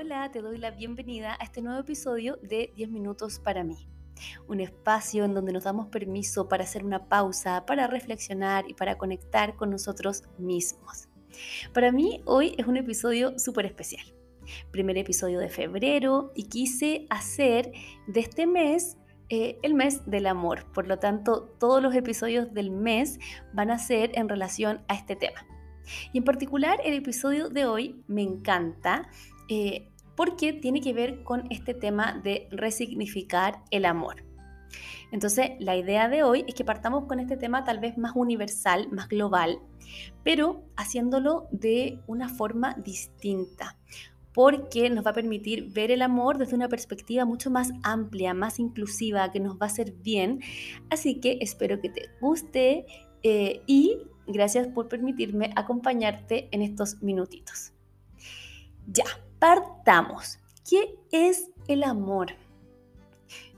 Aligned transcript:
Hola, 0.00 0.30
te 0.30 0.42
doy 0.42 0.58
la 0.58 0.70
bienvenida 0.70 1.36
a 1.40 1.42
este 1.42 1.60
nuevo 1.60 1.80
episodio 1.80 2.38
de 2.40 2.72
10 2.76 2.88
minutos 2.88 3.40
para 3.40 3.64
mí. 3.64 3.88
Un 4.46 4.60
espacio 4.60 5.24
en 5.24 5.34
donde 5.34 5.52
nos 5.52 5.64
damos 5.64 5.88
permiso 5.88 6.48
para 6.48 6.62
hacer 6.62 6.84
una 6.84 7.08
pausa, 7.08 7.66
para 7.66 7.88
reflexionar 7.88 8.64
y 8.70 8.74
para 8.74 8.96
conectar 8.96 9.56
con 9.56 9.70
nosotros 9.70 10.22
mismos. 10.38 11.08
Para 11.74 11.90
mí 11.90 12.22
hoy 12.26 12.54
es 12.58 12.68
un 12.68 12.76
episodio 12.76 13.36
súper 13.40 13.66
especial. 13.66 14.06
Primer 14.70 14.96
episodio 14.98 15.40
de 15.40 15.48
febrero 15.48 16.30
y 16.36 16.44
quise 16.44 17.08
hacer 17.10 17.72
de 18.06 18.20
este 18.20 18.46
mes 18.46 18.98
eh, 19.30 19.58
el 19.62 19.74
mes 19.74 20.08
del 20.08 20.26
amor. 20.26 20.70
Por 20.72 20.86
lo 20.86 21.00
tanto, 21.00 21.56
todos 21.58 21.82
los 21.82 21.92
episodios 21.96 22.54
del 22.54 22.70
mes 22.70 23.18
van 23.52 23.72
a 23.72 23.80
ser 23.80 24.12
en 24.14 24.28
relación 24.28 24.80
a 24.86 24.94
este 24.94 25.16
tema. 25.16 25.44
Y 26.12 26.18
en 26.18 26.24
particular 26.24 26.78
el 26.84 26.94
episodio 26.94 27.48
de 27.48 27.66
hoy 27.66 28.04
me 28.06 28.22
encanta 28.22 29.10
eh, 29.48 29.87
porque 30.18 30.52
tiene 30.52 30.80
que 30.80 30.92
ver 30.92 31.22
con 31.22 31.44
este 31.48 31.74
tema 31.74 32.20
de 32.24 32.48
resignificar 32.50 33.62
el 33.70 33.84
amor. 33.84 34.24
Entonces, 35.12 35.52
la 35.60 35.76
idea 35.76 36.08
de 36.08 36.24
hoy 36.24 36.44
es 36.48 36.56
que 36.56 36.64
partamos 36.64 37.04
con 37.04 37.20
este 37.20 37.36
tema 37.36 37.62
tal 37.62 37.78
vez 37.78 37.96
más 37.96 38.16
universal, 38.16 38.88
más 38.90 39.06
global, 39.06 39.60
pero 40.24 40.64
haciéndolo 40.76 41.46
de 41.52 42.00
una 42.08 42.28
forma 42.28 42.74
distinta, 42.84 43.78
porque 44.34 44.90
nos 44.90 45.06
va 45.06 45.12
a 45.12 45.14
permitir 45.14 45.72
ver 45.72 45.92
el 45.92 46.02
amor 46.02 46.36
desde 46.36 46.56
una 46.56 46.68
perspectiva 46.68 47.24
mucho 47.24 47.48
más 47.48 47.70
amplia, 47.84 48.34
más 48.34 48.58
inclusiva, 48.58 49.30
que 49.30 49.38
nos 49.38 49.54
va 49.54 49.66
a 49.66 49.70
hacer 49.70 49.92
bien. 50.02 50.40
Así 50.90 51.20
que 51.20 51.38
espero 51.40 51.80
que 51.80 51.90
te 51.90 52.10
guste 52.20 52.86
eh, 53.22 53.62
y 53.68 53.98
gracias 54.26 54.66
por 54.66 54.88
permitirme 54.88 55.52
acompañarte 55.54 56.48
en 56.50 56.62
estos 56.62 57.00
minutitos. 57.04 57.72
Ya, 58.88 59.04
partamos. 59.38 60.38
¿Qué 60.68 60.96
es 61.10 61.50
el 61.66 61.84
amor? 61.84 62.32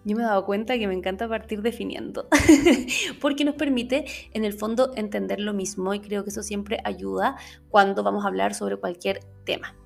Yo 0.05 0.17
me 0.17 0.23
he 0.23 0.27
dado 0.27 0.47
cuenta 0.47 0.79
que 0.79 0.87
me 0.87 0.95
encanta 0.95 1.29
partir 1.29 1.61
definiendo, 1.61 2.27
porque 3.21 3.45
nos 3.45 3.55
permite 3.55 4.07
en 4.33 4.45
el 4.45 4.55
fondo 4.55 4.93
entender 4.97 5.41
lo 5.41 5.53
mismo 5.53 5.93
y 5.93 6.01
creo 6.01 6.25
que 6.25 6.31
eso 6.31 6.43
siempre 6.43 6.81
ayuda 6.85 7.37
cuando 7.69 8.03
vamos 8.03 8.25
a 8.25 8.29
hablar 8.29 8.55
sobre 8.55 8.77
cualquier 8.77 9.21
tema. 9.45 9.77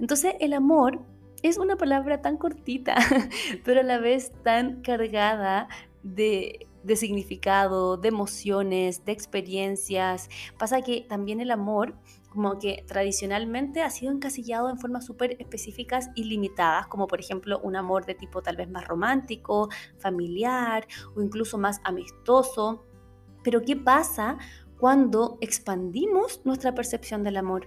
Entonces, 0.00 0.34
el 0.40 0.54
amor 0.54 1.00
es 1.42 1.58
una 1.58 1.76
palabra 1.76 2.22
tan 2.22 2.38
cortita, 2.38 2.96
pero 3.64 3.80
a 3.80 3.84
la 3.84 3.98
vez 3.98 4.32
tan 4.42 4.80
cargada 4.80 5.68
de, 6.02 6.66
de 6.82 6.96
significado, 6.96 7.96
de 7.96 8.08
emociones, 8.08 9.04
de 9.04 9.12
experiencias. 9.12 10.28
Pasa 10.58 10.82
que 10.82 11.02
también 11.08 11.40
el 11.40 11.50
amor 11.50 11.94
como 12.28 12.58
que 12.58 12.84
tradicionalmente 12.86 13.82
ha 13.82 13.90
sido 13.90 14.12
encasillado 14.12 14.70
en 14.70 14.78
formas 14.78 15.06
súper 15.06 15.36
específicas 15.38 16.10
y 16.14 16.24
limitadas, 16.24 16.86
como 16.86 17.06
por 17.06 17.20
ejemplo 17.20 17.58
un 17.62 17.76
amor 17.76 18.04
de 18.06 18.14
tipo 18.14 18.42
tal 18.42 18.56
vez 18.56 18.70
más 18.70 18.86
romántico, 18.86 19.68
familiar 19.98 20.86
o 21.16 21.22
incluso 21.22 21.58
más 21.58 21.80
amistoso. 21.84 22.84
Pero 23.42 23.62
¿qué 23.62 23.76
pasa 23.76 24.38
cuando 24.78 25.38
expandimos 25.40 26.42
nuestra 26.44 26.74
percepción 26.74 27.24
del 27.24 27.38
amor? 27.38 27.66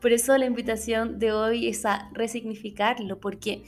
Por 0.00 0.12
eso 0.12 0.36
la 0.36 0.44
invitación 0.44 1.18
de 1.18 1.32
hoy 1.32 1.68
es 1.68 1.86
a 1.86 2.10
resignificarlo, 2.12 3.18
porque 3.18 3.64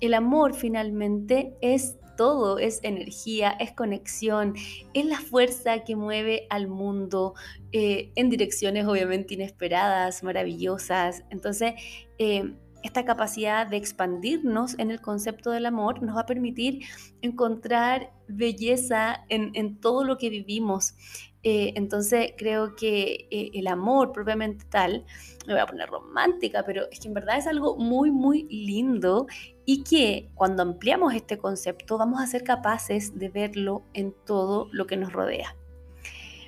el 0.00 0.14
amor 0.14 0.54
finalmente 0.54 1.56
es 1.60 1.96
todo, 2.16 2.58
es 2.58 2.80
energía, 2.82 3.50
es 3.60 3.72
conexión, 3.72 4.54
es 4.94 5.06
la 5.06 5.18
fuerza 5.18 5.84
que 5.84 5.96
mueve 5.96 6.46
al 6.50 6.68
mundo 6.68 7.34
eh, 7.72 8.10
en 8.14 8.30
direcciones 8.30 8.86
obviamente 8.86 9.34
inesperadas, 9.34 10.22
maravillosas. 10.22 11.22
Entonces, 11.30 11.74
eh, 12.18 12.54
esta 12.82 13.04
capacidad 13.04 13.66
de 13.66 13.76
expandirnos 13.76 14.78
en 14.78 14.90
el 14.90 15.00
concepto 15.00 15.50
del 15.50 15.66
amor 15.66 16.02
nos 16.02 16.16
va 16.16 16.20
a 16.20 16.26
permitir 16.26 16.84
encontrar 17.22 18.12
belleza 18.28 19.24
en, 19.28 19.80
todo 19.80 20.04
lo 20.04 20.18
que 20.18 20.30
vivimos. 20.30 20.94
Eh, 21.42 21.74
entonces 21.76 22.32
creo 22.36 22.74
que 22.74 23.28
el 23.30 23.66
amor 23.66 24.12
propiamente 24.12 24.64
tal, 24.68 25.04
me 25.46 25.54
voy 25.54 25.62
a 25.62 25.66
poner 25.66 25.88
romántica, 25.88 26.64
pero 26.64 26.90
es 26.90 27.00
que 27.00 27.08
en 27.08 27.14
verdad 27.14 27.38
es 27.38 27.46
algo 27.46 27.76
muy, 27.76 28.10
muy 28.10 28.48
lindo 28.50 29.26
y 29.64 29.84
que 29.84 30.30
cuando 30.34 30.62
ampliamos 30.62 31.14
este 31.14 31.38
concepto 31.38 31.98
vamos 31.98 32.20
a 32.20 32.26
ser 32.26 32.42
capaces 32.44 33.18
de 33.18 33.28
verlo 33.28 33.84
en 33.94 34.14
todo 34.24 34.68
lo 34.72 34.86
que 34.86 34.96
nos 34.96 35.12
rodea. 35.12 35.56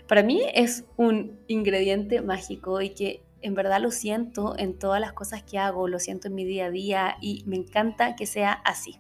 Para 0.08 0.22
mí 0.22 0.42
es 0.54 0.84
un 0.96 1.38
ingrediente 1.48 2.22
mágico 2.22 2.80
y 2.80 2.90
que 2.90 3.22
en 3.42 3.54
verdad 3.54 3.80
lo 3.80 3.90
siento 3.90 4.54
en 4.58 4.78
todas 4.78 5.00
las 5.00 5.12
cosas 5.12 5.42
que 5.42 5.58
hago, 5.58 5.88
lo 5.88 5.98
siento 5.98 6.28
en 6.28 6.34
mi 6.34 6.44
día 6.44 6.66
a 6.66 6.70
día 6.70 7.16
y 7.20 7.44
me 7.46 7.56
encanta 7.56 8.16
que 8.16 8.26
sea 8.26 8.52
así. 8.52 8.98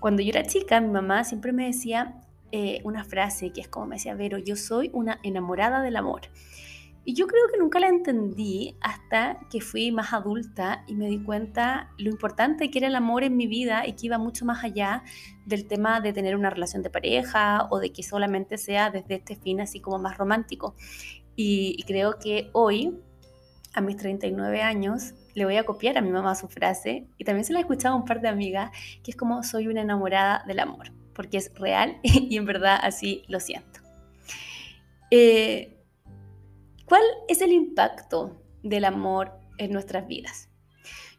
Cuando 0.00 0.22
yo 0.22 0.30
era 0.30 0.44
chica, 0.44 0.80
mi 0.80 0.90
mamá 0.90 1.24
siempre 1.24 1.52
me 1.52 1.66
decía 1.66 2.20
eh, 2.52 2.80
una 2.84 3.04
frase 3.04 3.50
que 3.52 3.60
es 3.60 3.68
como 3.68 3.86
me 3.86 3.96
decía, 3.96 4.14
Vero, 4.14 4.38
yo 4.38 4.56
soy 4.56 4.90
una 4.92 5.18
enamorada 5.22 5.82
del 5.82 5.96
amor. 5.96 6.22
Y 7.06 7.12
yo 7.12 7.26
creo 7.26 7.42
que 7.52 7.58
nunca 7.58 7.80
la 7.80 7.88
entendí 7.88 8.76
hasta 8.80 9.38
que 9.50 9.60
fui 9.60 9.92
más 9.92 10.14
adulta 10.14 10.84
y 10.86 10.94
me 10.94 11.06
di 11.08 11.22
cuenta 11.22 11.90
lo 11.98 12.08
importante 12.08 12.70
que 12.70 12.78
era 12.78 12.86
el 12.86 12.94
amor 12.96 13.24
en 13.24 13.36
mi 13.36 13.46
vida 13.46 13.86
y 13.86 13.92
que 13.92 14.06
iba 14.06 14.16
mucho 14.16 14.46
más 14.46 14.64
allá 14.64 15.02
del 15.44 15.66
tema 15.66 16.00
de 16.00 16.14
tener 16.14 16.34
una 16.34 16.48
relación 16.48 16.82
de 16.82 16.88
pareja 16.88 17.68
o 17.70 17.78
de 17.78 17.92
que 17.92 18.02
solamente 18.02 18.56
sea 18.56 18.90
desde 18.90 19.16
este 19.16 19.36
fin 19.36 19.60
así 19.60 19.80
como 19.80 19.98
más 19.98 20.16
romántico. 20.16 20.76
Y, 21.36 21.82
creo 21.86 22.18
que 22.18 22.48
hoy, 22.52 22.96
a 23.74 23.80
mis 23.80 23.96
39 23.96 24.62
años, 24.62 25.14
le 25.34 25.44
voy 25.44 25.56
a 25.56 25.64
copiar 25.64 25.98
a 25.98 26.00
mi 26.00 26.10
mamá 26.10 26.34
su 26.34 26.48
frase 26.48 27.08
y 27.18 27.24
también 27.24 27.44
se 27.44 27.52
la 27.52 27.58
he 27.58 27.62
escuchado 27.62 27.94
a 27.94 27.98
un 27.98 28.04
par 28.04 28.20
de 28.20 28.28
amigas, 28.28 28.70
que 29.02 29.10
es 29.10 29.16
como 29.16 29.42
soy 29.42 29.68
una 29.68 29.82
enamorada 29.82 30.44
del 30.46 30.60
amor, 30.60 30.92
porque 31.12 31.38
es 31.38 31.52
real 31.54 31.98
y 32.02 32.36
en 32.36 32.46
verdad 32.46 32.78
así 32.80 33.24
lo 33.28 33.40
siento. 33.40 33.80
Eh, 35.10 35.76
¿Cuál 36.86 37.02
es 37.28 37.40
el 37.40 37.52
impacto 37.52 38.42
del 38.62 38.84
amor 38.84 39.32
en 39.58 39.72
nuestras 39.72 40.06
vidas? 40.06 40.48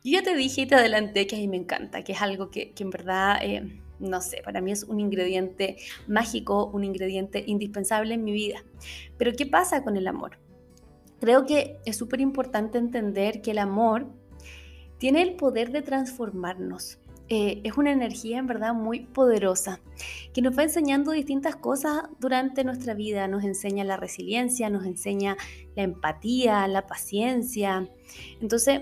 Yo 0.03 0.11
ya 0.11 0.23
te 0.23 0.35
dije 0.35 0.61
y 0.61 0.65
te 0.67 0.75
adelanté 0.75 1.25
que 1.25 1.35
a 1.35 1.39
mí 1.39 1.47
me 1.47 1.57
encanta, 1.57 2.03
que 2.03 2.11
es 2.11 2.21
algo 2.21 2.51
que, 2.51 2.73
en 2.77 2.89
verdad, 2.91 3.39
eh, 3.41 3.81
no 3.99 4.21
sé, 4.21 4.41
para 4.43 4.61
mí 4.61 4.71
es 4.71 4.83
un 4.83 4.99
ingrediente 4.99 5.77
mágico, 6.07 6.67
un 6.67 6.83
ingrediente 6.83 7.43
indispensable 7.47 8.13
en 8.13 8.23
mi 8.23 8.31
vida. 8.31 8.63
Pero 9.17 9.31
¿qué 9.33 9.45
pasa 9.45 9.83
con 9.83 9.97
el 9.97 10.07
amor? 10.07 10.37
Creo 11.25 11.47
que 11.47 11.79
es 11.85 11.97
súper 11.97 12.21
importante 12.21 12.77
entender 12.77 13.41
que 13.41 13.49
el 13.49 13.57
amor 13.57 14.05
tiene 14.99 15.23
el 15.23 15.35
poder 15.35 15.71
de 15.71 15.81
transformarnos. 15.81 16.99
Eh, 17.29 17.61
es 17.63 17.77
una 17.77 17.91
energía 17.91 18.37
en 18.37 18.45
verdad 18.45 18.75
muy 18.75 19.07
poderosa 19.07 19.79
que 20.35 20.43
nos 20.43 20.55
va 20.55 20.61
enseñando 20.61 21.09
distintas 21.09 21.55
cosas 21.55 22.03
durante 22.19 22.63
nuestra 22.63 22.93
vida. 22.93 23.27
Nos 23.27 23.43
enseña 23.43 23.83
la 23.83 23.97
resiliencia, 23.97 24.69
nos 24.69 24.85
enseña 24.85 25.35
la 25.75 25.81
empatía, 25.81 26.67
la 26.67 26.85
paciencia. 26.85 27.89
Entonces, 28.39 28.81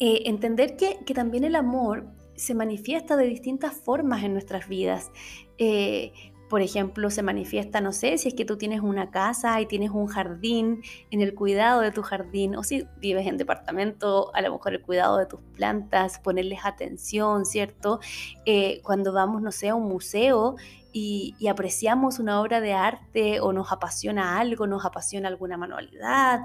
eh, 0.00 0.22
entender 0.24 0.76
que, 0.76 0.98
que, 1.06 1.14
también 1.14 1.44
el 1.44 1.54
amor 1.54 2.08
se 2.34 2.56
manifiesta 2.56 3.16
de 3.16 3.26
distintas 3.26 3.72
formas 3.76 4.24
en 4.24 4.32
nuestras 4.32 4.66
vidas. 4.66 5.12
Eh, 5.58 6.12
por 6.48 6.62
ejemplo, 6.62 7.10
se 7.10 7.22
manifiesta, 7.22 7.80
no 7.80 7.92
sé, 7.92 8.18
si 8.18 8.28
es 8.28 8.34
que 8.34 8.44
tú 8.44 8.56
tienes 8.56 8.80
una 8.80 9.10
casa 9.10 9.60
y 9.60 9.66
tienes 9.66 9.90
un 9.90 10.06
jardín, 10.06 10.82
en 11.10 11.20
el 11.20 11.34
cuidado 11.34 11.80
de 11.80 11.90
tu 11.90 12.02
jardín, 12.02 12.56
o 12.56 12.62
si 12.62 12.86
vives 13.00 13.26
en 13.26 13.36
departamento, 13.36 14.30
a 14.34 14.40
lo 14.42 14.52
mejor 14.52 14.74
el 14.74 14.82
cuidado 14.82 15.18
de 15.18 15.26
tus 15.26 15.40
plantas, 15.54 16.18
ponerles 16.18 16.60
atención, 16.64 17.44
¿cierto? 17.44 18.00
Eh, 18.44 18.80
cuando 18.82 19.12
vamos, 19.12 19.42
no 19.42 19.50
sé, 19.50 19.70
a 19.70 19.74
un 19.74 19.88
museo 19.88 20.56
y, 20.92 21.34
apreciamos 21.48 22.18
una 22.18 22.40
obra 22.40 22.60
de 22.60 22.72
arte 22.72 23.40
o 23.40 23.52
nos 23.52 23.70
apasiona 23.72 24.38
algo, 24.38 24.66
nos 24.66 24.84
apasiona 24.84 25.28
alguna 25.28 25.56
manualidad. 25.56 26.40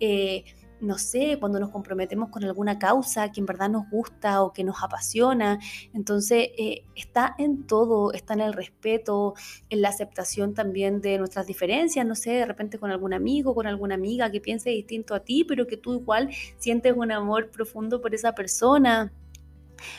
Eh, 0.00 0.44
no 0.80 0.98
sé, 0.98 1.38
cuando 1.38 1.58
nos 1.58 1.70
comprometemos 1.70 2.28
con 2.30 2.44
alguna 2.44 2.78
causa 2.78 3.30
que 3.32 3.40
en 3.40 3.46
verdad 3.46 3.70
nos 3.70 3.88
gusta 3.90 4.42
o 4.42 4.52
que 4.52 4.64
nos 4.64 4.82
apasiona. 4.82 5.58
Entonces, 5.94 6.50
eh, 6.58 6.84
está 6.94 7.34
en 7.38 7.66
todo, 7.66 8.12
está 8.12 8.34
en 8.34 8.40
el 8.40 8.52
respeto, 8.52 9.34
en 9.70 9.82
la 9.82 9.88
aceptación 9.88 10.54
también 10.54 11.00
de 11.00 11.18
nuestras 11.18 11.46
diferencias, 11.46 12.06
no 12.06 12.14
sé, 12.14 12.30
de 12.30 12.46
repente 12.46 12.78
con 12.78 12.90
algún 12.90 13.14
amigo, 13.14 13.54
con 13.54 13.66
alguna 13.66 13.94
amiga 13.94 14.30
que 14.30 14.40
piense 14.40 14.70
distinto 14.70 15.14
a 15.14 15.20
ti, 15.20 15.44
pero 15.44 15.66
que 15.66 15.76
tú 15.76 15.94
igual 15.94 16.30
sientes 16.58 16.94
un 16.96 17.12
amor 17.12 17.50
profundo 17.50 18.00
por 18.00 18.14
esa 18.14 18.34
persona. 18.34 19.12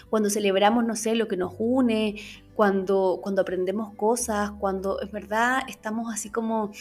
Cuando 0.10 0.30
celebramos, 0.30 0.86
no 0.86 0.96
sé, 0.96 1.16
lo 1.16 1.28
que 1.28 1.38
nos 1.38 1.54
une, 1.58 2.16
cuando, 2.56 3.20
cuando 3.22 3.44
aprendemos 3.44 3.94
cosas, 3.96 4.52
cuando 4.60 5.00
es 5.02 5.12
verdad 5.12 5.62
estamos 5.68 6.12
así 6.12 6.32
como 6.32 6.72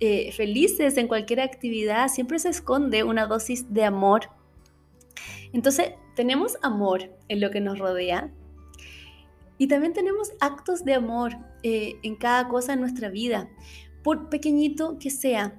eh, 0.00 0.32
felices 0.32 0.96
en 0.96 1.08
cualquier 1.08 1.40
actividad, 1.40 2.08
siempre 2.08 2.38
se 2.38 2.48
esconde 2.48 3.04
una 3.04 3.26
dosis 3.26 3.72
de 3.72 3.84
amor. 3.84 4.30
Entonces, 5.52 5.92
tenemos 6.16 6.56
amor 6.62 7.10
en 7.28 7.40
lo 7.40 7.50
que 7.50 7.60
nos 7.60 7.78
rodea 7.78 8.32
y 9.58 9.68
también 9.68 9.92
tenemos 9.92 10.32
actos 10.40 10.84
de 10.84 10.94
amor 10.94 11.32
eh, 11.62 11.96
en 12.02 12.16
cada 12.16 12.48
cosa 12.48 12.72
en 12.72 12.80
nuestra 12.80 13.10
vida, 13.10 13.50
por 14.02 14.30
pequeñito 14.30 14.98
que 14.98 15.10
sea. 15.10 15.54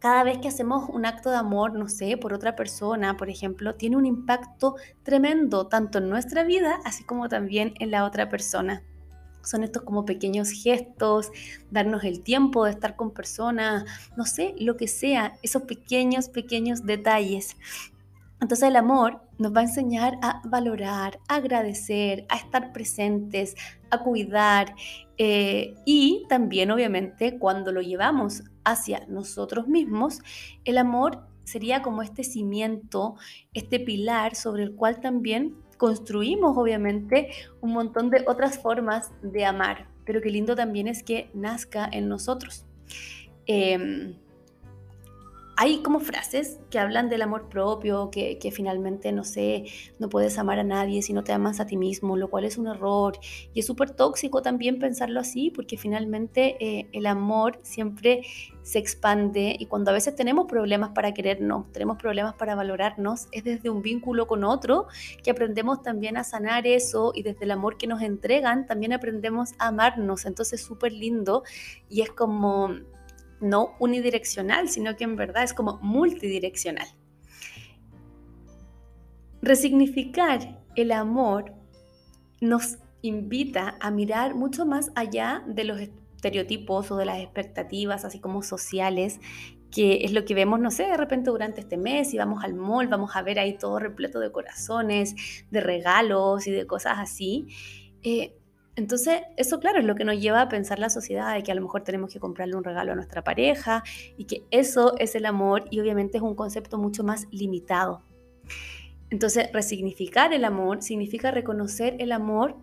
cada 0.00 0.22
vez 0.22 0.38
que 0.38 0.48
hacemos 0.48 0.88
un 0.90 1.06
acto 1.06 1.30
de 1.30 1.38
amor, 1.38 1.72
no 1.72 1.88
sé, 1.88 2.16
por 2.18 2.32
otra 2.32 2.54
persona, 2.54 3.16
por 3.16 3.30
ejemplo, 3.30 3.74
tiene 3.74 3.96
un 3.96 4.06
impacto 4.06 4.76
tremendo 5.02 5.66
tanto 5.66 5.98
en 5.98 6.08
nuestra 6.08 6.44
vida, 6.44 6.78
así 6.84 7.04
como 7.04 7.28
también 7.28 7.72
en 7.80 7.90
la 7.90 8.04
otra 8.04 8.28
persona. 8.28 8.84
Son 9.42 9.64
estos 9.64 9.82
como 9.82 10.04
pequeños 10.04 10.50
gestos, 10.50 11.30
darnos 11.70 12.04
el 12.04 12.20
tiempo 12.20 12.64
de 12.64 12.72
estar 12.72 12.96
con 12.96 13.12
personas, 13.12 13.84
no 14.16 14.24
sé, 14.24 14.54
lo 14.58 14.76
que 14.76 14.88
sea, 14.88 15.34
esos 15.42 15.62
pequeños, 15.62 16.28
pequeños 16.28 16.84
detalles. 16.84 17.56
Entonces 18.40 18.68
el 18.68 18.76
amor 18.76 19.20
nos 19.38 19.54
va 19.54 19.60
a 19.60 19.64
enseñar 19.64 20.18
a 20.22 20.42
valorar, 20.44 21.18
a 21.28 21.36
agradecer, 21.36 22.24
a 22.28 22.36
estar 22.36 22.72
presentes, 22.72 23.56
a 23.90 23.98
cuidar 23.98 24.74
eh, 25.16 25.74
y 25.84 26.24
también 26.28 26.70
obviamente 26.70 27.38
cuando 27.38 27.72
lo 27.72 27.80
llevamos 27.80 28.44
hacia 28.64 29.06
nosotros 29.08 29.66
mismos, 29.66 30.20
el 30.64 30.78
amor 30.78 31.26
sería 31.44 31.82
como 31.82 32.02
este 32.02 32.22
cimiento, 32.22 33.16
este 33.54 33.80
pilar 33.80 34.36
sobre 34.36 34.62
el 34.62 34.74
cual 34.74 35.00
también 35.00 35.56
construimos 35.78 36.56
obviamente 36.56 37.30
un 37.60 37.72
montón 37.72 38.10
de 38.10 38.24
otras 38.26 38.58
formas 38.58 39.10
de 39.22 39.44
amar, 39.44 39.88
pero 40.04 40.20
qué 40.20 40.30
lindo 40.30 40.54
también 40.54 40.88
es 40.88 41.02
que 41.02 41.30
nazca 41.32 41.88
en 41.90 42.08
nosotros. 42.08 42.66
Em, 43.46 44.14
hay 45.60 45.82
como 45.82 45.98
frases 45.98 46.60
que 46.70 46.78
hablan 46.78 47.08
del 47.08 47.20
amor 47.20 47.48
propio, 47.48 48.12
que, 48.12 48.38
finalmente, 48.52 49.10
no 49.10 49.24
sé, 49.24 49.64
no 49.98 50.08
puedes 50.08 50.38
amar 50.38 50.60
a 50.60 50.62
nadie 50.62 51.02
si 51.02 51.12
no 51.12 51.24
te 51.24 51.32
amas 51.32 51.58
a 51.58 51.66
ti 51.66 51.76
mismo, 51.76 52.16
lo 52.16 52.30
cual 52.30 52.44
es 52.44 52.58
un 52.58 52.68
error. 52.68 53.18
Y 53.52 53.58
es 53.58 53.66
súper 53.66 53.90
tóxico 53.90 54.40
también 54.40 54.78
pensarlo 54.78 55.18
así, 55.18 55.50
porque 55.50 55.76
finalmente 55.76 56.56
eh, 56.64 56.88
el 56.92 57.06
amor 57.06 57.58
siempre 57.62 58.22
se 58.62 58.78
expande 58.78 59.56
y 59.58 59.66
cuando 59.66 59.90
a 59.90 59.94
veces 59.94 60.14
tenemos 60.14 60.46
problemas 60.46 60.90
para 60.90 61.12
querernos, 61.12 61.72
tenemos 61.72 61.96
problemas 61.96 62.34
para 62.34 62.54
valorarnos, 62.54 63.26
es 63.32 63.42
desde 63.42 63.68
un 63.68 63.82
vínculo 63.82 64.28
con 64.28 64.44
otro 64.44 64.86
que 65.24 65.32
aprendemos 65.32 65.82
también 65.82 66.16
a 66.18 66.22
sanar 66.22 66.68
eso 66.68 67.10
y 67.16 67.24
desde 67.24 67.46
el 67.46 67.50
amor 67.50 67.78
que 67.78 67.88
nos 67.88 68.00
entregan 68.00 68.68
también 68.68 68.92
aprendemos 68.92 69.54
a 69.58 69.68
amarnos. 69.68 70.24
Entonces, 70.24 70.62
súper 70.62 70.92
lindo 70.92 71.42
y 71.88 72.02
es 72.02 72.10
como 72.10 72.76
no 73.40 73.74
unidireccional, 73.78 74.68
sino 74.68 74.96
que 74.96 75.04
en 75.04 75.16
verdad 75.16 75.44
es 75.44 75.54
como 75.54 75.78
multidireccional. 75.82 76.88
Resignificar 79.42 80.60
el 80.74 80.92
amor 80.92 81.54
nos 82.40 82.78
invita 83.02 83.76
a 83.80 83.90
mirar 83.90 84.34
mucho 84.34 84.66
más 84.66 84.90
allá 84.94 85.44
de 85.46 85.64
los 85.64 85.80
estereotipos 85.80 86.90
o 86.90 86.96
de 86.96 87.04
las 87.04 87.18
expectativas, 87.18 88.04
así 88.04 88.20
como 88.20 88.42
sociales, 88.42 89.20
que 89.70 90.04
es 90.04 90.12
lo 90.12 90.24
que 90.24 90.34
vemos, 90.34 90.58
no 90.60 90.70
sé, 90.70 90.84
de 90.84 90.96
repente 90.96 91.30
durante 91.30 91.60
este 91.60 91.76
mes, 91.76 92.12
y 92.14 92.18
vamos 92.18 92.42
al 92.42 92.54
mall, 92.54 92.88
vamos 92.88 93.14
a 93.14 93.22
ver 93.22 93.38
ahí 93.38 93.56
todo 93.56 93.78
repleto 93.78 94.18
de 94.18 94.32
corazones, 94.32 95.14
de 95.50 95.60
regalos 95.60 96.46
y 96.46 96.50
de 96.50 96.66
cosas 96.66 96.98
así. 96.98 97.48
Eh, 98.02 98.34
entonces, 98.78 99.22
eso 99.36 99.58
claro 99.58 99.80
es 99.80 99.84
lo 99.84 99.96
que 99.96 100.04
nos 100.04 100.20
lleva 100.20 100.40
a 100.40 100.48
pensar 100.48 100.78
la 100.78 100.88
sociedad 100.88 101.34
de 101.34 101.42
que 101.42 101.50
a 101.50 101.54
lo 101.56 101.62
mejor 101.62 101.82
tenemos 101.82 102.12
que 102.12 102.20
comprarle 102.20 102.54
un 102.54 102.62
regalo 102.62 102.92
a 102.92 102.94
nuestra 102.94 103.24
pareja 103.24 103.82
y 104.16 104.26
que 104.26 104.44
eso 104.52 104.96
es 104.98 105.16
el 105.16 105.26
amor 105.26 105.64
y 105.68 105.80
obviamente 105.80 106.18
es 106.18 106.22
un 106.22 106.36
concepto 106.36 106.78
mucho 106.78 107.02
más 107.02 107.26
limitado. 107.32 108.04
Entonces, 109.10 109.50
resignificar 109.52 110.32
el 110.32 110.44
amor 110.44 110.80
significa 110.80 111.32
reconocer 111.32 111.96
el 111.98 112.12
amor 112.12 112.54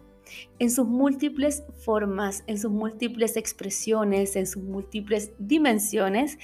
en 0.58 0.72
sus 0.72 0.88
múltiples 0.88 1.66
formas, 1.84 2.46
en 2.48 2.60
sus 2.60 2.72
múltiples 2.72 3.36
expresiones, 3.36 4.38
en 4.38 4.48
sus 4.48 4.64
múltiples 4.64 5.34
dimensiones 5.38 6.38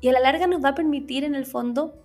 y 0.00 0.06
a 0.06 0.12
la 0.12 0.20
larga 0.20 0.46
nos 0.46 0.64
va 0.64 0.68
a 0.68 0.74
permitir 0.76 1.24
en 1.24 1.34
el 1.34 1.46
fondo 1.46 2.00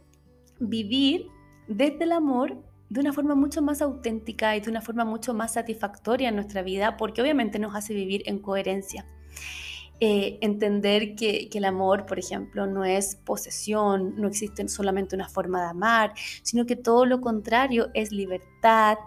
vivir 0.60 1.28
desde 1.68 2.06
el 2.06 2.14
amor 2.14 2.58
de 2.90 3.00
una 3.00 3.14
forma 3.14 3.36
mucho 3.36 3.62
más 3.62 3.82
auténtica 3.82 4.56
y 4.56 4.62
de 4.62 4.70
una 4.70 4.82
forma 4.82 5.06
mucho 5.06 5.34
más 5.34 5.54
satisfactoria 5.54 6.30
en 6.30 6.36
nuestra 6.36 6.62
vida, 6.62 6.98
porque 6.98 7.22
obviamente 7.22 7.60
nos 7.60 7.76
hace 7.76 7.94
vivir 7.94 8.24
en 8.26 8.40
coherencia. 8.40 9.06
Eh, 10.02 10.40
entender 10.42 11.16
que, 11.16 11.50
el 11.54 11.64
amor, 11.64 12.06
por 12.06 12.20
ejemplo, 12.20 12.68
no 12.68 12.84
es 12.84 13.16
posesión, 13.16 14.16
no 14.18 14.28
existe 14.28 14.68
solamente 14.68 15.16
una 15.16 15.30
forma 15.30 15.62
de 15.62 15.70
amar, 15.70 16.14
sino 16.44 16.66
que 16.66 16.76
todo 16.76 17.06
lo 17.06 17.22
contrario 17.22 17.92
es 17.94 18.12
libertad, 18.12 18.98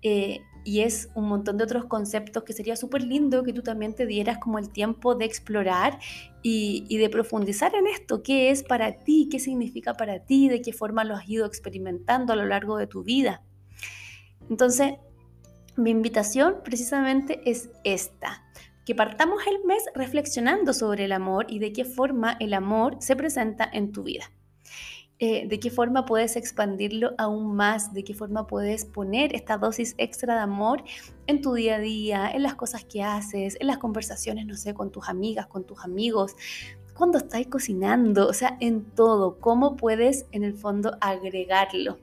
eh, 0.00 0.40
y 0.64 0.80
es 0.80 1.08
un 1.14 1.28
montón 1.28 1.56
de 1.56 1.64
otros 1.64 1.86
conceptos 1.86 2.42
que 2.44 2.52
sería 2.52 2.76
súper 2.76 3.02
lindo 3.02 3.42
que 3.42 3.52
tú 3.52 3.62
también 3.62 3.94
te 3.94 4.06
dieras 4.06 4.38
como 4.38 4.58
el 4.58 4.70
tiempo 4.70 5.14
de 5.14 5.24
explorar 5.24 5.98
y, 6.42 6.96
de 6.96 7.08
profundizar 7.08 7.74
en 7.74 7.86
esto, 7.86 8.22
qué 8.22 8.50
es 8.50 8.62
para 8.62 8.92
ti, 9.04 9.28
qué 9.30 9.38
significa 9.38 9.94
para 9.94 10.20
ti, 10.20 10.48
de 10.48 10.62
qué 10.62 10.72
forma 10.72 11.04
lo 11.04 11.14
has 11.14 11.28
ido 11.28 11.46
experimentando 11.46 12.32
a 12.32 12.36
lo 12.36 12.46
largo 12.46 12.76
de 12.76 12.86
tu 12.86 13.02
vida. 13.02 13.42
Entonces, 14.48 14.94
mi 15.76 15.90
invitación 15.90 16.56
precisamente 16.64 17.40
es 17.44 17.70
esta, 17.84 18.44
que 18.84 18.94
partamos 18.94 19.46
el 19.46 19.64
mes 19.64 19.84
reflexionando 19.94 20.72
sobre 20.72 21.04
el 21.04 21.12
amor 21.12 21.46
y 21.48 21.58
de 21.58 21.72
qué 21.72 21.84
forma 21.84 22.36
el 22.40 22.54
amor 22.54 22.96
se 23.00 23.16
presenta 23.16 23.68
en 23.72 23.92
tu 23.92 24.02
vida. 24.02 24.30
Eh, 25.20 25.48
de 25.48 25.58
qué 25.58 25.70
forma 25.70 26.06
puedes 26.06 26.36
expandirlo 26.36 27.10
aún 27.18 27.56
más, 27.56 27.92
de 27.92 28.04
qué 28.04 28.14
forma 28.14 28.46
puedes 28.46 28.84
poner 28.84 29.34
esta 29.34 29.58
dosis 29.58 29.96
extra 29.98 30.36
de 30.36 30.40
amor 30.42 30.84
en 31.26 31.42
tu 31.42 31.54
día 31.54 31.74
a 31.74 31.78
día, 31.80 32.30
en 32.30 32.44
las 32.44 32.54
cosas 32.54 32.84
que 32.84 33.02
haces, 33.02 33.56
en 33.58 33.66
las 33.66 33.78
conversaciones, 33.78 34.46
no 34.46 34.54
sé, 34.54 34.74
con 34.74 34.92
tus 34.92 35.08
amigas, 35.08 35.48
con 35.48 35.64
tus 35.64 35.82
amigos, 35.82 36.36
cuando 36.94 37.18
estás 37.18 37.44
cocinando, 37.48 38.28
o 38.28 38.32
sea, 38.32 38.56
en 38.60 38.84
todo, 38.84 39.38
cómo 39.40 39.76
puedes 39.76 40.26
en 40.30 40.44
el 40.44 40.54
fondo 40.54 40.96
agregarlo. 41.00 41.98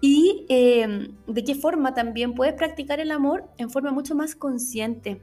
Y 0.00 0.46
em, 0.48 1.16
de 1.26 1.44
qué 1.44 1.56
forma 1.56 1.94
también 1.94 2.34
puedes 2.34 2.54
practicar 2.54 3.00
el 3.00 3.10
amor 3.10 3.48
en 3.58 3.68
forma 3.68 3.90
mucho 3.90 4.14
más 4.14 4.36
consciente, 4.36 5.20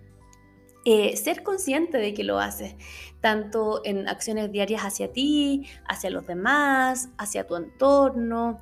eh, 0.86 1.18
ser 1.18 1.44
consciente 1.44 1.98
de 1.98 2.14
que 2.14 2.24
lo 2.24 2.40
haces, 2.40 2.76
tanto 3.22 3.82
en 3.84 4.08
acciones 4.08 4.52
diarias 4.52 4.84
hacia 4.84 5.12
ti, 5.12 5.68
hacia 5.88 6.10
los 6.10 6.26
demás, 6.26 7.10
hacia 7.18 7.46
tu 7.46 7.56
entorno. 7.56 8.60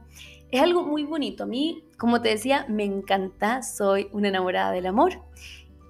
Es 0.51 0.61
algo 0.61 0.83
muy 0.83 1.03
bonito. 1.03 1.43
A 1.43 1.47
mí, 1.47 1.83
como 1.97 2.21
te 2.21 2.29
decía, 2.29 2.65
me 2.69 2.83
encanta, 2.83 3.61
soy 3.61 4.09
una 4.13 4.29
enamorada 4.29 4.71
del 4.71 4.87
amor. 4.87 5.21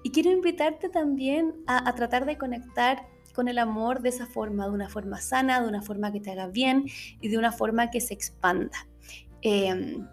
Y 0.02 0.10
quiero 0.10 0.30
invitarte 0.30 0.88
también 0.88 1.54
a, 1.66 1.94
tratar 1.94 2.24
de 2.26 2.36
conectar 2.36 3.06
con 3.34 3.48
el 3.48 3.58
amor 3.58 4.02
de 4.02 4.10
esa 4.10 4.26
forma, 4.26 4.66
de 4.66 4.72
una 4.72 4.88
forma 4.88 5.20
sana, 5.20 5.60
de 5.62 5.68
una 5.68 5.82
forma 5.82 6.12
que 6.12 6.20
te 6.20 6.30
haga 6.30 6.48
bien 6.48 6.86
y 7.20 7.28
de 7.28 7.38
una 7.38 7.52
forma 7.52 7.90
que 7.90 8.00
se 8.00 8.14
expanda. 8.14 8.86
Em, 9.42 10.06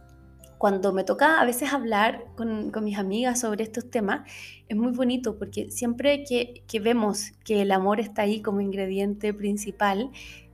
cuando 0.58 0.94
me 0.94 1.04
toca 1.04 1.40
a 1.40 1.46
veces 1.46 1.74
hablar 1.74 2.26
con, 2.36 2.72
mis 2.84 2.98
amigas 2.98 3.40
sobre 3.42 3.64
estos 3.64 3.90
temas, 3.90 4.30
es 4.68 4.78
muy 4.78 4.92
bonito 4.92 5.38
porque 5.38 5.70
siempre 5.72 6.24
que, 6.24 6.80
vemos 6.80 7.32
que 7.44 7.62
el 7.62 7.72
amor 7.72 8.00
está 8.00 8.24
ahí 8.24 8.42
como 8.42 8.62
ingrediente 8.62 9.34
principal, 9.34 10.12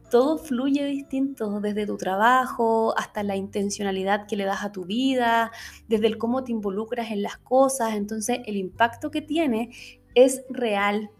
todo 0.09 0.37
fluye 0.37 0.85
distinto, 0.85 1.61
desde 1.61 1.85
tu 1.85 1.97
trabajo 1.97 2.93
hasta 2.97 3.23
la 3.23 3.35
intencionalidad 3.35 4.27
que 4.27 4.35
le 4.35 4.43
das 4.43 4.63
a 4.63 4.71
tu 4.71 4.85
vida, 4.85 5.51
desde 5.87 6.07
el 6.07 6.17
cómo 6.17 6.43
te 6.43 6.51
involucras 6.51 7.11
en 7.11 7.21
las 7.21 7.37
cosas, 7.37 7.93
entonces 7.93 8.39
el 8.45 8.57
impacto 8.57 9.11
que 9.11 9.21
tiene 9.21 9.69
es 10.15 10.43
real. 10.49 11.11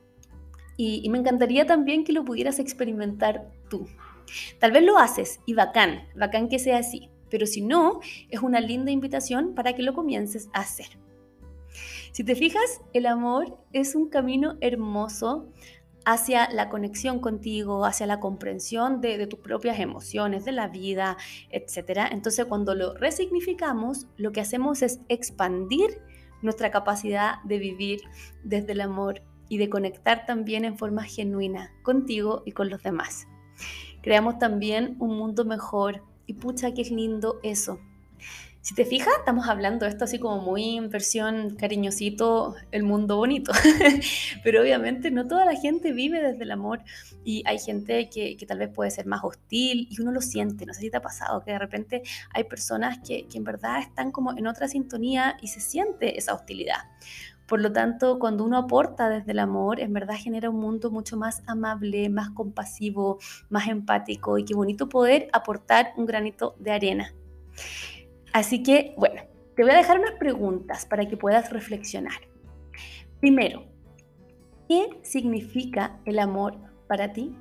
Y, 0.75 1.01
y 1.03 1.09
me 1.09 1.19
encantaría 1.19 1.65
también 1.65 2.03
que 2.03 2.11
lo 2.11 2.25
pudieras 2.25 2.59
experimentar 2.59 3.50
tú. 3.69 3.88
Tal 4.59 4.71
vez 4.71 4.83
lo 4.83 4.97
haces 4.97 5.39
y 5.45 5.53
bacán, 5.53 6.07
bacán 6.15 6.50
que 6.50 6.59
sea 6.59 6.79
así, 6.79 7.10
pero 7.31 7.47
si 7.47 7.61
no, 7.61 8.01
es 8.29 8.41
una 8.41 8.59
linda 8.59 8.91
invitación 8.91 9.55
para 9.55 9.73
que 9.73 9.81
lo 9.81 9.95
comiences 9.95 10.50
a 10.53 10.59
hacer. 10.59 11.00
Si 12.11 12.23
te 12.23 12.35
fijas, 12.35 12.81
el 12.93 13.07
amor 13.07 13.57
es 13.71 13.95
un 13.95 14.09
camino 14.09 14.57
hermoso 14.59 15.47
hacia 16.05 16.50
la 16.51 16.69
conexión 16.69 17.19
contigo, 17.19 17.85
hacia 17.85 18.05
la 18.05 18.19
comprensión 18.19 19.01
de, 19.01 19.25
tus 19.27 19.39
propias 19.39 19.79
emociones, 19.79 20.45
de 20.45 20.51
la 20.51 20.67
vida, 20.67 21.17
etc. 21.50 22.09
Entonces, 22.11 22.45
cuando 22.45 22.75
lo 22.75 22.93
resignificamos, 22.95 24.07
lo 24.17 24.31
que 24.31 24.41
hacemos 24.41 24.81
es 24.81 25.00
expandir 25.07 26.01
nuestra 26.41 26.71
capacidad 26.71 27.41
de 27.43 27.59
vivir 27.59 28.01
desde 28.43 28.73
el 28.73 28.81
amor 28.81 29.21
y 29.47 29.57
de 29.57 29.69
conectar 29.69 30.25
también 30.25 30.65
en 30.65 30.77
forma 30.77 31.03
genuina 31.03 31.71
contigo 31.83 32.41
y 32.45 32.51
con 32.51 32.69
los 32.69 32.81
demás. 32.81 33.27
Creamos 34.01 34.39
también 34.39 34.95
un 35.00 35.17
mundo 35.17 35.45
mejor, 35.45 36.03
y 36.31 36.33
pucha, 36.33 36.69
es 36.69 36.91
lindo 36.91 37.39
eso. 37.43 37.79
Si 38.61 38.73
te 38.75 38.85
fijas, 38.85 39.13
estamos 39.17 39.50
hablando 39.50 39.85
de 39.85 39.91
esto 39.91 40.05
así 40.05 40.17
como 40.19 40.39
muy 40.39 40.77
en 40.77 40.89
versión 40.89 41.55
cariñosito, 41.55 42.55
el 42.71 42.83
mundo 42.83 43.17
bonito. 43.17 43.51
Pero 44.43 44.61
obviamente 44.61 45.11
no 45.11 45.27
toda 45.27 45.45
la 45.45 45.55
gente 45.55 45.91
vive 45.91 46.21
desde 46.21 46.43
el 46.43 46.51
amor 46.51 46.83
y 47.25 47.43
hay 47.47 47.59
gente 47.59 48.09
que, 48.09 48.38
que, 48.38 48.45
tal 48.45 48.59
vez 48.59 48.69
puede 48.69 48.91
ser 48.91 49.07
más 49.07 49.23
hostil 49.23 49.88
y 49.89 50.00
uno 50.00 50.11
lo 50.11 50.21
siente. 50.21 50.65
No 50.65 50.73
sé 50.73 50.81
si 50.81 50.91
te 50.91 50.97
ha 50.97 51.01
pasado 51.01 51.43
que 51.43 51.51
de 51.51 51.59
repente 51.59 52.03
hay 52.33 52.43
personas 52.45 53.00
que, 53.00 53.27
que 53.27 53.38
en 53.39 53.43
verdad 53.43 53.81
están 53.81 54.11
como 54.11 54.38
en 54.38 54.47
otra 54.47 54.67
sintonía 54.67 55.38
y 55.41 55.47
se 55.47 55.59
siente 55.59 56.17
esa 56.17 56.33
hostilidad 56.33 56.83
Por 57.51 57.60
lo 57.60 57.74
tanto, 57.74 58.17
cuando 58.17 58.46
uno 58.46 58.58
aporta 58.58 59.10
desde 59.10 59.34
el 59.34 59.39
amor, 59.39 59.81
en 59.81 59.91
verdad 59.91 60.15
genera 60.17 60.50
un 60.50 60.62
mundo 60.62 60.89
mucho 60.89 61.17
más 61.17 61.43
amable, 61.48 62.08
más 62.08 62.29
compasivo, 62.29 63.20
más 63.50 63.67
empático 63.67 64.38
y 64.38 64.46
qué 64.46 64.53
bonito 64.55 64.88
poder 64.88 65.27
aportar 65.34 65.91
un 65.98 66.05
granito 66.05 66.55
de 66.60 66.72
arena. 66.72 67.13
Así 68.31 68.63
que, 68.63 68.96
bueno, 68.98 69.24
te 69.53 69.63
voy 69.63 69.74
a 69.74 69.75
dejar 69.75 70.00
unas 70.00 70.13
preguntas 70.13 70.86
para 70.86 71.10
que 71.10 71.17
puedas 71.17 71.51
reflexionar. 71.51 72.22
Primero, 73.20 73.65
¿qué 74.70 75.01
significa 75.01 76.00
el 76.05 76.20
amor 76.20 76.55
para 76.88 77.12
ti? 77.12 77.36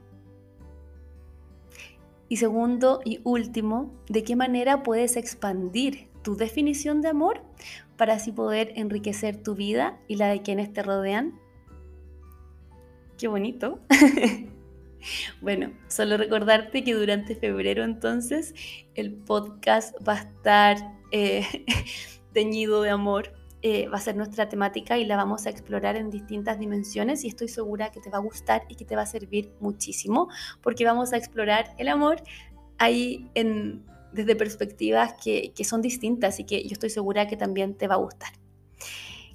Y 2.28 2.38
segundo 2.38 3.00
y 3.04 3.20
último, 3.22 3.94
¿de 4.08 4.24
qué 4.24 4.34
manera 4.34 4.82
puedes 4.82 5.16
expandir 5.16 6.08
tu 6.22 6.36
definición 6.36 7.00
de 7.00 7.10
amor 7.10 7.42
para 8.00 8.14
así 8.14 8.32
poder 8.32 8.72
enriquecer 8.76 9.42
tu 9.42 9.54
vida 9.54 10.00
y 10.08 10.16
la 10.16 10.28
de 10.28 10.40
quienes 10.40 10.72
te 10.72 10.82
rodean? 10.82 11.38
Qué 13.18 13.28
bonito. 13.28 13.78
bueno, 15.42 15.74
solo 15.86 16.16
recordarte 16.16 16.82
que 16.82 16.94
durante 16.94 17.36
febrero 17.36 17.84
entonces 17.84 18.54
el 18.94 19.12
podcast 19.12 19.94
va 20.08 20.14
a 20.14 20.20
estar 20.20 20.78
eh, 21.12 21.44
teñido 22.32 22.80
de 22.80 22.88
amor 22.88 23.34
eh, 23.60 23.88
va 23.88 23.98
a 23.98 24.00
ser 24.00 24.16
nuestra 24.16 24.48
temática 24.48 24.96
y 24.96 25.04
la 25.04 25.16
vamos 25.16 25.44
a 25.44 25.50
explorar 25.50 25.96
en 25.96 26.08
distintas 26.08 26.58
dimensiones 26.58 27.22
y 27.24 27.28
estoy 27.28 27.48
segura 27.48 27.90
que 27.90 28.00
te 28.00 28.08
va 28.08 28.16
a 28.16 28.22
gustar 28.22 28.62
y 28.70 28.76
que 28.76 28.86
te 28.86 28.96
va 28.96 29.02
a 29.02 29.06
servir 29.06 29.52
muchísimo 29.60 30.30
porque 30.62 30.86
vamos 30.86 31.12
a 31.12 31.18
explorar 31.18 31.74
el 31.76 31.88
amor 31.88 32.22
ahí 32.78 33.30
en, 33.34 33.84
desde 34.12 34.36
perspectivas 34.36 35.14
que, 35.22 35.52
que 35.54 35.64
son 35.64 35.82
distintas 35.82 36.40
y 36.40 36.44
que 36.44 36.62
yo 36.62 36.72
estoy 36.72 36.90
segura 36.90 37.28
que 37.28 37.36
también 37.36 37.74
te 37.74 37.88
va 37.88 37.94
a 37.94 37.98
gustar. 37.98 38.32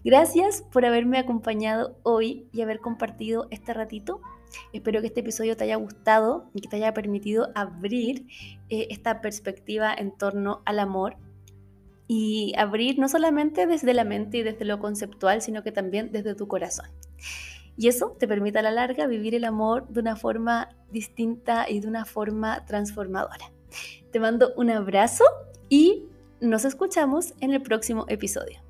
Gracias 0.06 0.62
por 0.72 0.86
haberme 0.86 1.18
acompañado 1.18 1.98
hoy 2.04 2.48
y 2.52 2.62
haber 2.62 2.80
compartido 2.80 3.48
este 3.50 3.74
ratito. 3.74 4.22
Espero 4.72 5.02
que 5.02 5.08
este 5.08 5.22
episodio 5.22 5.58
te 5.58 5.64
haya 5.64 5.78
gustado 5.78 6.50
y 6.54 6.62
que 6.62 6.70
te 6.70 6.76
haya 6.76 6.94
permitido 6.94 7.50
abrir 7.56 8.28
eh, 8.70 8.86
esta 8.92 9.20
perspectiva 9.20 9.92
en 9.98 10.16
torno 10.16 10.62
al 10.66 10.78
amor 10.78 11.18
y 12.08 12.54
abrir 12.56 13.00
no 13.00 13.10
solamente 13.10 13.66
desde 13.66 13.96
la 13.96 14.04
mente 14.04 14.38
y 14.38 14.44
desde 14.44 14.64
lo 14.66 14.78
conceptual, 14.78 15.42
sino 15.42 15.64
que 15.64 15.72
también 15.72 16.12
desde 16.12 16.36
tu 16.36 16.48
corazón. 16.48 16.86
Y 17.76 17.88
eso 17.88 18.16
te 18.20 18.28
permite 18.28 18.60
a 18.60 18.62
la 18.62 18.70
larga 18.70 19.08
vivir 19.08 19.34
el 19.34 19.44
amor 19.44 19.88
de 19.88 20.02
una 20.02 20.16
forma 20.16 20.70
distinta 20.92 21.68
y 21.68 21.80
de 21.80 21.88
una 21.88 22.06
forma 22.06 22.64
transformadora. 22.66 23.55
Te 24.12 24.20
mando 24.20 24.54
un 24.56 24.70
abrazo 24.70 25.24
y 25.70 26.06
nos 26.40 26.66
escuchamos 26.66 27.34
en 27.40 27.54
el 27.54 27.62
próximo 27.62 28.06
episodio. 28.08 28.65